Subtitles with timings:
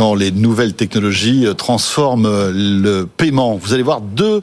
[0.00, 3.56] quand les nouvelles technologies euh, transforment euh, le paiement.
[3.56, 4.40] Vous allez voir deux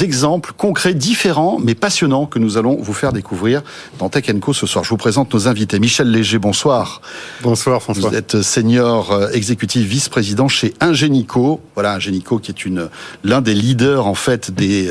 [0.00, 3.62] exemples concrets, différents, mais passionnants, que nous allons vous faire découvrir
[3.98, 4.82] dans Tech Co ce soir.
[4.82, 5.78] Je vous présente nos invités.
[5.78, 7.02] Michel Léger, bonsoir.
[7.42, 8.08] Bonsoir François.
[8.08, 11.60] Vous êtes senior euh, exécutif vice-président chez Ingenico.
[11.74, 12.88] Voilà, Ingenico qui est une
[13.24, 14.90] l'un des leaders en fait des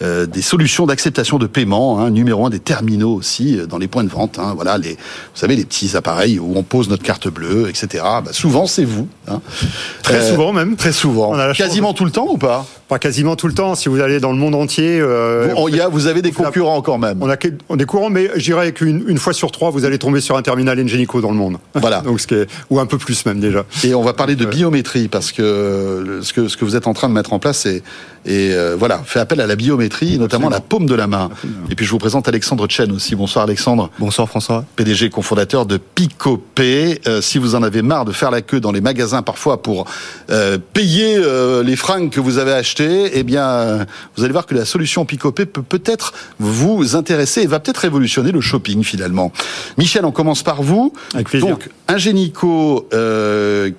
[0.00, 4.04] euh, des solutions d'acceptation de paiement, hein, numéro un des terminaux aussi dans les points
[4.04, 4.38] de vente.
[4.38, 4.96] Hein, voilà, les vous
[5.34, 8.02] savez les petits appareils où on pose notre carte bleue, etc.
[8.24, 9.06] Bah, souvent c'est vous.
[9.28, 9.42] Hein.
[10.02, 10.76] Très euh, souvent même.
[10.76, 11.34] Très souvent.
[11.52, 12.66] Quasiment tout le temps ou pas?
[12.90, 13.76] Pas quasiment tout le temps.
[13.76, 14.98] Si vous allez dans le monde entier.
[15.00, 17.18] Euh, vous, y a, vous avez des concurrents quand même.
[17.20, 20.20] On a des concurrents, mais je dirais qu'une une fois sur trois, vous allez tomber
[20.20, 21.58] sur un terminal Engenico dans le monde.
[21.74, 22.00] Voilà.
[22.04, 23.64] Donc, ce qui est, ou un peu plus même déjà.
[23.84, 26.92] Et on va parler de biométrie parce que ce que ce que vous êtes en
[26.92, 27.84] train de mettre en place, c'est
[28.26, 31.30] et euh, voilà, fait appel à la biométrie, notamment la paume de la main.
[31.70, 33.14] Et puis je vous présente Alexandre Chen aussi.
[33.14, 33.90] Bonsoir Alexandre.
[33.98, 34.64] Bonsoir François.
[34.76, 37.00] PDG cofondateur de Picopay.
[37.06, 39.86] Euh, si vous en avez marre de faire la queue dans les magasins parfois pour
[40.30, 43.86] euh, payer euh, les fringues que vous avez achetées, eh bien,
[44.16, 48.32] vous allez voir que la solution Picopay peut peut-être vous intéresser et va peut-être révolutionner
[48.32, 49.32] le shopping finalement.
[49.78, 50.92] Michel, on commence par vous.
[51.14, 51.48] Avec plaisir.
[51.48, 52.88] Donc, Ingenico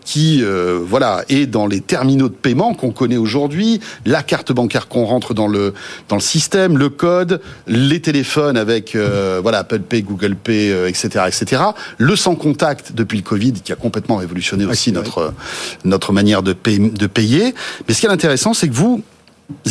[0.05, 0.43] qui
[0.87, 5.33] voilà est dans les terminaux de paiement qu'on connaît aujourd'hui, la carte bancaire qu'on rentre
[5.33, 5.73] dans le
[6.09, 11.09] dans le système, le code, les téléphones avec euh, voilà Apple Pay, Google Pay, etc.,
[11.15, 11.61] euh, etc.
[11.97, 15.33] Le sans contact depuis le Covid qui a complètement révolutionné aussi notre
[15.85, 17.53] notre manière de, de payer.
[17.87, 18.90] Mais ce qui est intéressant, c'est que vous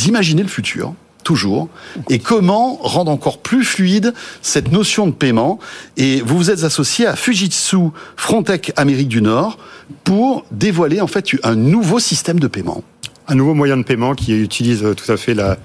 [0.06, 1.68] imaginez le futur toujours,
[2.08, 5.58] et comment rendre encore plus fluide cette notion de paiement.
[5.96, 7.76] Et vous vous êtes associé à Fujitsu
[8.16, 9.58] Frontech Amérique du Nord
[10.02, 12.82] pour dévoiler en fait un nouveau système de paiement
[13.28, 15.56] un nouveau moyen de paiement qui utilise tout à fait la,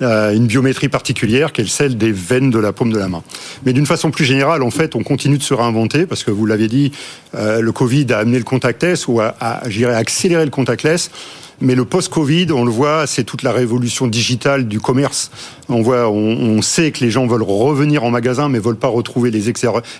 [0.00, 3.22] une biométrie particulière, qui est celle des veines de la paume de la main.
[3.66, 6.46] Mais d'une façon plus générale, en fait, on continue de se réinventer parce que vous
[6.46, 6.92] l'avez dit,
[7.34, 9.60] euh, le Covid a amené le contactless ou a, a
[9.96, 11.10] accéléré le contactless.
[11.62, 15.30] Mais le post-Covid, on le voit, c'est toute la révolution digitale du commerce.
[15.68, 19.30] On voit, on, sait que les gens veulent revenir en magasin, mais veulent pas retrouver
[19.30, 19.52] les,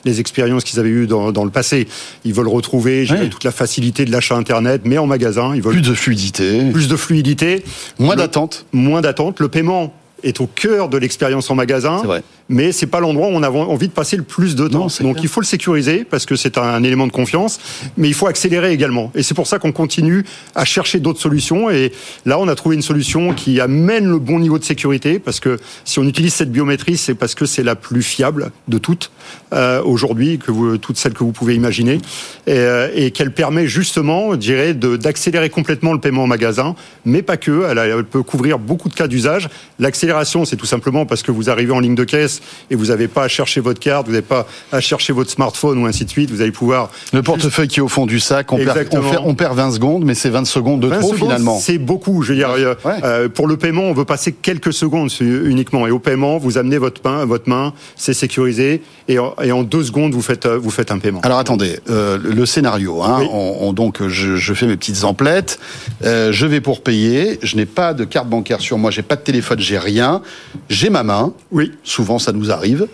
[0.05, 1.87] les expériences qu'ils avaient eues dans, dans, le passé.
[2.25, 5.55] Ils veulent retrouver toute la facilité de l'achat internet, mais en magasin.
[5.55, 7.63] Ils veulent plus de fluidité, plus de fluidité,
[7.99, 9.39] moins d'attente, moins d'attente.
[9.39, 9.90] Le paiement
[10.23, 12.03] est au cœur de l'expérience en magasin.
[12.51, 14.89] Mais c'est pas l'endroit où on a envie de passer le plus de temps.
[15.01, 17.61] Donc il faut le sécuriser parce que c'est un élément de confiance,
[17.97, 19.13] mais il faut accélérer également.
[19.15, 20.25] Et c'est pour ça qu'on continue
[20.57, 21.71] à chercher d'autres solutions.
[21.71, 21.93] Et
[22.27, 25.59] là, on a trouvé une solution qui amène le bon niveau de sécurité parce que
[25.85, 29.13] si on utilise cette biométrie, c'est parce que c'est la plus fiable de toutes
[29.53, 31.99] euh, aujourd'hui, que vous, toutes celles que vous pouvez imaginer,
[32.47, 36.75] et, euh, et qu'elle permet justement, je dirais, d'accélérer complètement le paiement en magasin,
[37.05, 37.67] mais pas que.
[37.71, 39.49] Elle, elle peut couvrir beaucoup de cas d'usage.
[39.79, 42.40] L'accélération, c'est tout simplement parce que vous arrivez en ligne de caisse
[42.71, 45.83] et vous n'avez pas à chercher votre carte, vous n'avez pas à chercher votre smartphone
[45.83, 46.31] ou ainsi de suite.
[46.31, 48.53] Vous allez pouvoir le portefeuille qui est au fond du sac.
[48.53, 48.89] On perd,
[49.25, 51.59] on, perd, 20 secondes, mais c'est 20 secondes de trop finalement.
[51.59, 52.23] C'est beaucoup.
[52.23, 55.87] Je veux dire, euh, euh, pour le paiement, on veut passer quelques secondes uniquement.
[55.87, 60.15] Et au paiement, vous amenez votre main, votre main, c'est sécurisé, et en, deux secondes,
[60.15, 61.21] vous faites, euh, vous faites un paiement.
[61.23, 63.03] Alors attendez, le scénario.
[63.03, 65.59] Hein, on, donc, je, je, fais mes petites emplettes.
[66.03, 67.39] je vais pour payer.
[67.43, 68.91] Je n'ai pas de carte bancaire sur moi.
[68.91, 69.59] J'ai pas de téléphone.
[69.61, 70.23] J'ai rien.
[70.69, 71.33] J'ai ma main.
[71.53, 71.73] Oui.
[71.85, 72.87] Souvent, ça nous arrive.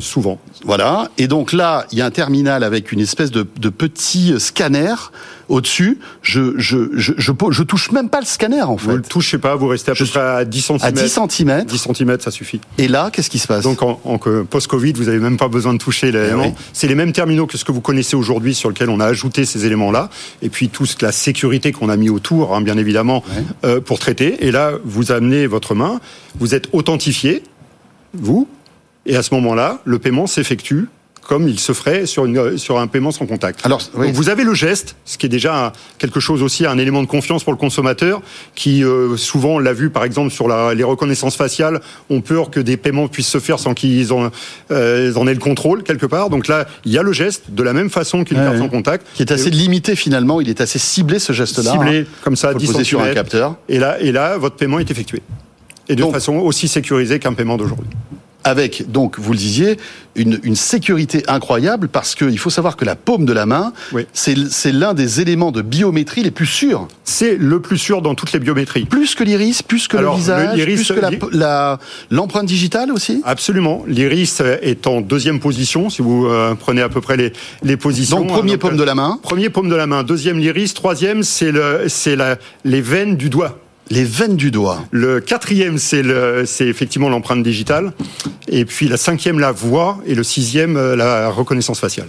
[0.00, 0.40] souvent.
[0.64, 1.08] Voilà.
[1.18, 4.94] Et donc là, il y a un terminal avec une espèce de, de petit scanner
[5.48, 5.98] au-dessus.
[6.22, 8.90] Je, je, je, je, touche même pas le scanner, en fait.
[8.90, 10.78] Vous le touchez pas, vous restez à peu près à 10 cm.
[10.82, 11.64] À 10 cm.
[11.64, 12.60] 10 cm, ça suffit.
[12.76, 13.64] Et là, qu'est-ce qui se passe?
[13.64, 16.44] Donc, en, en post-Covid, vous avez même pas besoin de toucher l'élément.
[16.46, 19.06] Eh C'est les mêmes terminaux que ce que vous connaissez aujourd'hui sur lequel on a
[19.06, 20.10] ajouté ces éléments-là.
[20.42, 23.22] Et puis, toute la sécurité qu'on a mis autour, hein, bien évidemment,
[23.64, 24.46] euh, pour traiter.
[24.46, 26.00] Et là, vous amenez votre main,
[26.38, 27.42] vous êtes authentifié,
[28.14, 28.48] vous,
[29.08, 30.86] et à ce moment-là, le paiement s'effectue
[31.28, 33.60] comme il se ferait sur, une, sur un paiement sans contact.
[33.64, 37.06] Alors, vous avez le geste, ce qui est déjà quelque chose aussi, un élément de
[37.06, 38.22] confiance pour le consommateur,
[38.54, 42.60] qui euh, souvent, l'a vu par exemple sur la, les reconnaissances faciales, ont peur que
[42.60, 44.30] des paiements puissent se faire sans qu'ils en,
[44.70, 46.30] euh, en aient le contrôle quelque part.
[46.30, 49.06] Donc là, il y a le geste, de la même façon qu'une carte sans contact.
[49.12, 51.72] Qui est assez limité finalement, il est assez ciblé ce geste-là.
[51.72, 52.04] Ciblé, hein.
[52.24, 53.56] comme ça, 10 sur un capteur.
[53.68, 55.20] Et là, et là, votre paiement est effectué.
[55.90, 57.90] Et de façon aussi sécurisée qu'un paiement d'aujourd'hui
[58.48, 59.76] avec, donc, vous le disiez,
[60.16, 63.72] une, une sécurité incroyable parce qu'il faut savoir que la paume de la main,
[64.12, 66.88] c'est l'un des éléments de biométrie les plus sûrs.
[67.04, 68.86] C'est le plus sûr dans toutes les biométries.
[68.86, 71.00] Plus que l'iris, plus que le visage, plus que
[72.10, 73.22] l'empreinte digitale aussi?
[73.24, 73.84] Absolument.
[73.86, 78.18] L'iris est en deuxième position, si vous euh, prenez à peu près les, les positions.
[78.20, 79.20] Donc, premier paume de la main.
[79.22, 80.02] Premier paume de la main.
[80.02, 80.74] Deuxième, l'iris.
[80.74, 81.86] Troisième, c'est le,
[82.64, 83.58] les veines du doigt.
[83.90, 84.84] Les veines du doigt.
[84.90, 87.92] Le quatrième, c'est le, c'est effectivement l'empreinte digitale.
[88.48, 89.98] Et puis la cinquième, la voix.
[90.06, 92.08] Et le sixième, euh, la reconnaissance faciale.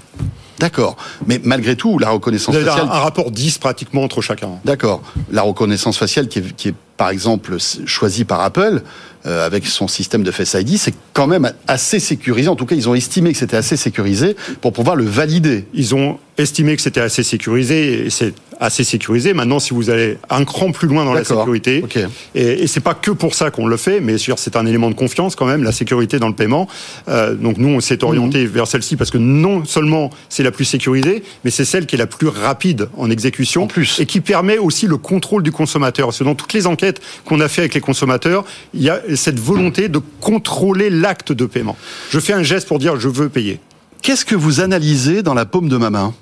[0.59, 0.97] D'accord.
[1.25, 2.87] Mais malgré tout, la reconnaissance Vous avez faciale.
[2.89, 4.49] un, un rapport 10 pratiquement entre chacun.
[4.65, 5.01] D'accord.
[5.31, 7.55] La reconnaissance faciale qui est, qui est par exemple
[7.85, 8.81] choisie par Apple
[9.25, 12.49] euh, avec son système de Face ID, c'est quand même assez sécurisé.
[12.49, 15.65] En tout cas, ils ont estimé que c'était assez sécurisé pour pouvoir le valider.
[15.73, 19.33] Ils ont estimé que c'était assez sécurisé et c'est assez sécurisé.
[19.33, 21.97] Maintenant, si vous allez un cran plus loin dans la sécurité, Ok.
[22.35, 24.95] et, et c'est pas que pour ça qu'on le fait, mais c'est un élément de
[24.95, 26.67] confiance quand même, la sécurité dans le paiement.
[27.07, 28.49] Euh, donc nous, on s'est orienté Mhm.
[28.51, 31.97] vers celle-ci parce que non seulement c'est la plus sécurisée, mais c'est celle qui est
[31.99, 33.99] la plus rapide en exécution En plus.
[33.99, 36.07] et qui permet aussi le contrôle du consommateur.
[36.07, 38.99] Parce que dans toutes les enquêtes qu'on a fait avec les consommateurs, il y a
[39.15, 41.77] cette volonté de contrôler l'acte de paiement.
[42.11, 43.59] Je fais un geste pour dire je veux payer.
[44.01, 46.13] Qu'est-ce que vous analysez dans la paume de ma main?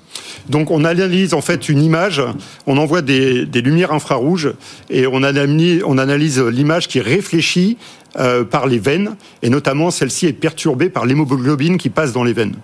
[0.48, 2.22] Donc on analyse en fait une image,
[2.66, 4.52] on envoie des, des lumières infrarouges
[4.90, 7.76] et on analyse, on analyse l'image qui est réfléchie
[8.18, 12.32] euh, par les veines et notamment celle-ci est perturbée par l'hémoglobine qui passe dans les
[12.32, 12.54] veines.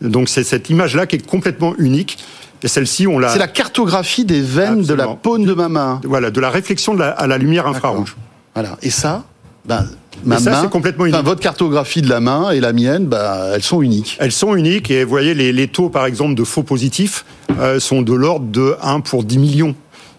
[0.00, 2.18] Donc c'est cette image-là qui est complètement unique.
[2.62, 3.28] Et celle-ci, on l'a.
[3.28, 6.00] C'est la cartographie des veines de la paume de ma main.
[6.04, 8.16] Voilà, de la réflexion de la- à la lumière infrarouge.
[8.54, 8.78] Voilà.
[8.80, 9.24] Et ça,
[9.66, 9.86] ben,
[10.24, 11.26] ma ça, c'est complètement enfin, unique.
[11.26, 14.16] votre cartographie de la main et la mienne, ben, elles sont uniques.
[14.20, 17.24] Elles sont uniques et vous voyez, les, les taux, par exemple, de faux positifs
[17.58, 19.74] euh, sont de l'ordre de 1 pour 10 millions.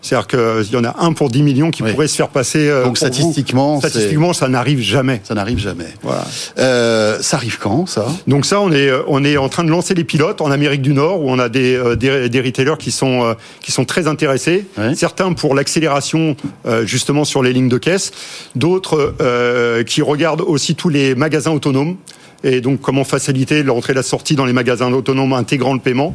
[0.06, 1.92] C'est-à-dire qu'il y en a 1 pour 10 millions qui Oui.
[1.92, 2.70] pourraient se faire passer.
[2.70, 5.20] euh, Donc, statistiquement, statistiquement, ça n'arrive jamais.
[5.24, 5.88] Ça n'arrive jamais.
[6.04, 6.24] Voilà.
[6.60, 8.06] Euh, ça arrive quand, ça?
[8.28, 10.94] Donc ça, on est on est en train de lancer les pilotes en Amérique du
[10.94, 14.06] Nord où on a des euh, des, des retailers qui sont euh, qui sont très
[14.08, 14.66] intéressés.
[14.96, 16.36] Certains pour l'accélération
[16.68, 18.12] euh, justement sur les lignes de caisse,
[18.56, 21.96] d'autres euh, qui regardent aussi tous les magasins autonomes
[22.44, 26.14] et donc comment faciliter l'entrée et la sortie dans les magasins autonomes intégrant le paiement.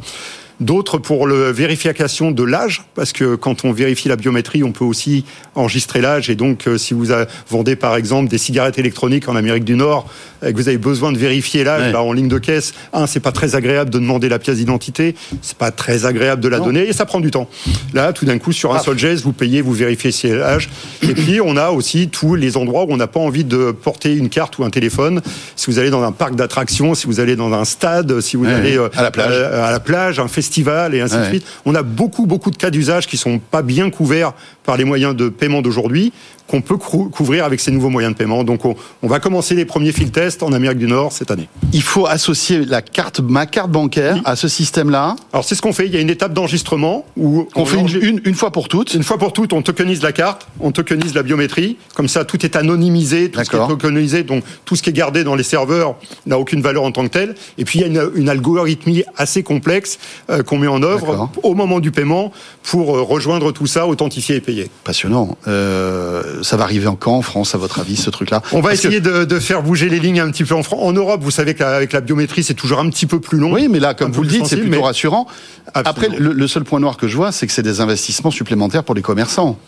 [0.61, 4.85] D'autres pour le vérification de l'âge, parce que quand on vérifie la biométrie, on peut
[4.85, 5.25] aussi
[5.55, 6.29] enregistrer l'âge.
[6.29, 7.07] Et donc, euh, si vous
[7.49, 10.07] vendez par exemple des cigarettes électroniques en Amérique du Nord,
[10.47, 11.93] et que vous avez besoin de vérifier l'âge, Ouais.
[11.93, 15.15] bah, en ligne de caisse, un, c'est pas très agréable de demander la pièce d'identité,
[15.41, 16.67] c'est pas très agréable de la Non.
[16.67, 17.49] donner, et ça prend du temps.
[17.95, 18.83] Là, tout d'un coup, sur un Ah.
[18.85, 20.69] seul geste, vous payez, vous vérifiez si l'âge.
[21.03, 24.15] Et puis, on a aussi tous les endroits où on n'a pas envie de porter
[24.15, 25.23] une carte ou un téléphone.
[25.57, 28.45] Si vous allez dans un parc d'attractions, si vous allez dans un stade, si vous
[28.45, 28.53] Ouais.
[28.53, 29.29] allez euh, À la plage.
[29.33, 31.47] euh, à la plage, un festival et ainsi de suite.
[31.65, 34.33] On a beaucoup, beaucoup de cas d'usage qui sont pas bien couverts
[34.65, 36.13] par les moyens de paiement d'aujourd'hui,
[36.51, 38.43] qu'on peut couvrir avec ces nouveaux moyens de paiement.
[38.43, 41.49] Donc, on, on va commencer les premiers field tests en Amérique du Nord cette année.
[41.73, 44.23] Il faut associer la carte, ma carte bancaire Oui.
[44.25, 45.15] à ce système-là.
[45.33, 45.87] Alors, c'est ce qu'on fait.
[45.87, 48.95] Il y a une étape d'enregistrement où On fait une, une, une fois pour toutes.
[48.95, 51.77] Une fois pour toutes, on tokenise la carte, on tokenise la biométrie.
[51.95, 54.93] Comme ça, tout est anonymisé, tout ce qui est tokenisé, donc tout ce qui est
[54.93, 55.95] gardé dans les serveurs
[56.27, 57.37] n'a aucune valeur en tant que tel.
[57.59, 59.99] Et puis, il y a une, une algorithmie assez complexe
[60.31, 62.33] euh, qu'on met en œuvre au moment du paiement
[62.65, 64.69] pour euh, rejoindre tout ça, authentifier et payer.
[64.85, 65.37] Passionnant.
[65.47, 68.71] Euh, ça va arriver en quand en France, à votre avis, ce truc-là On va
[68.71, 70.81] Parce que- essayer de, de faire bouger les lignes un petit peu en France.
[70.83, 73.53] En Europe, vous savez qu'avec la biométrie, c'est toujours un petit peu plus long.
[73.53, 75.27] Oui, mais là, comme vous le dites, c'est plutôt mais- rassurant.
[75.75, 78.95] Après, le seul point noir que je vois, c'est que c'est des investissements supplémentaires pour
[78.95, 79.59] les commerçants.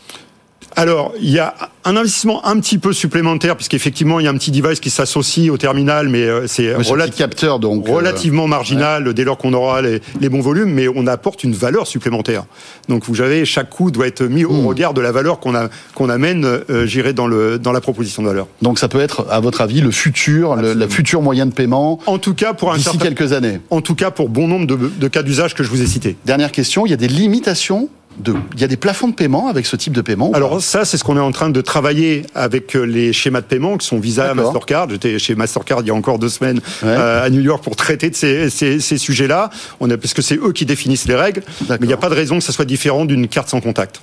[0.76, 1.54] Alors, il y a
[1.84, 5.50] un investissement un petit peu supplémentaire, puisqu'effectivement, il y a un petit device qui s'associe
[5.50, 6.72] au terminal, mais euh, c'est
[7.16, 7.88] capteur, donc.
[7.88, 11.52] euh, relativement marginal dès lors qu'on aura les, les bons volumes, mais on apporte une
[11.54, 12.44] valeur supplémentaire.
[12.88, 14.64] Donc vous savez, chaque coût doit être mis Hmm.
[14.64, 18.28] au regard de la valeur qu'on amène, euh, j'irai dans le dans la proposition de
[18.28, 18.46] valeur.
[18.60, 21.98] donc ça peut être, à votre avis, le futur, le, la future moyen de paiement
[22.06, 23.60] En tout cas pour un d'ici certain, quelques années.
[23.70, 26.16] en tout cas pour bon nombre de, de cas d'usage que je vous ai cités.
[26.24, 27.88] Dernière question, il y a des limitations
[28.18, 30.84] de, il y a des plafonds de paiement avec ce type de paiement Alors ça,
[30.84, 33.86] c'est ce qu'on est en train de travailler avec euh, les schémas de paiement qui
[33.86, 34.34] sont Visa.
[34.34, 34.88] Mastercard.
[34.90, 36.88] J'étais chez Mastercard il y a encore deux semaines Ouais.
[36.88, 39.50] euh, à New York pour traiter de ces, ces, ces sujets-là.
[39.80, 42.08] On a parce que c'est eux qui définissent les règles, mais il n'y a pas
[42.10, 44.02] de raison que ça soit différent d'une carte sans contact.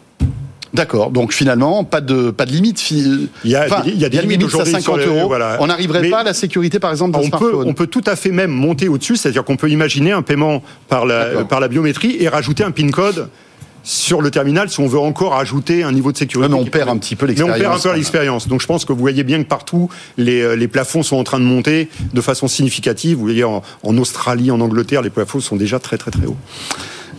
[0.72, 1.10] D'accord.
[1.10, 2.80] Donc finalement, pas de pas de limite.
[2.80, 4.74] fi- Il y a Enfin, des- il y a des une limites limite à aujourd'hui
[4.74, 5.28] 50 sur les- euros.
[5.28, 5.58] voilà.
[5.62, 7.68] On n'arriverait pas à la sécurité, par exemple, d'un On peut, smartphone.
[7.68, 11.08] on peut tout à fait même monter au-dessus, c'est-à-dire qu'on peut imaginer un paiement par
[11.08, 13.30] la, par la biométrie et rajouter un PIN code
[13.83, 16.50] sur le terminal si on veut encore ajouter un niveau de sécurité.
[16.53, 17.59] Mais on perd un petit peu Mais on l'expérience.
[17.59, 17.98] perd un peu quand même.
[17.98, 18.48] l'expérience.
[18.48, 21.24] Donc je pense que vous voyez bien que partout, les, euh, les plafonds sont en
[21.24, 23.17] train de monter de façon significative.
[23.17, 26.38] Vous voyez, en, en Australie, en Angleterre, les plafonds sont déjà très très très hauts.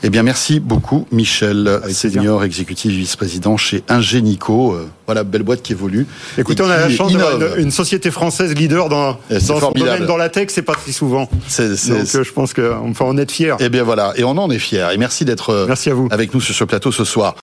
[0.03, 4.73] Eh bien, merci beaucoup, Michel, senior exécutif vice-président chez Ingenico.
[4.73, 6.07] Euh, Voilà, belle boîte qui évolue.
[6.39, 9.73] Écoutez, on a la chance d'avoir une, une société française leader dans, c'est dans son
[9.73, 11.23] domaine, dans la tech, c'est pas très souvent.
[11.23, 11.31] Donc
[11.61, 13.57] euh, je pense qu'on peut en être fier.
[13.61, 14.87] Eh bien voilà, et on en est fiers.
[14.93, 15.67] Et merci d'être euh,
[16.11, 17.35] avec nous sur ce plateau ce soir.